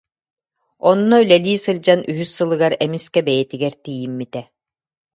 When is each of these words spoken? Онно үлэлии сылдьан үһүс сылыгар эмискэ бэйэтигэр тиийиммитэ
Онно 0.89 1.15
үлэлии 1.23 1.59
сылдьан 1.65 1.99
үһүс 2.11 2.29
сылыгар 2.37 2.73
эмискэ 2.85 3.19
бэйэтигэр 3.27 3.73
тиийиммитэ 3.83 4.41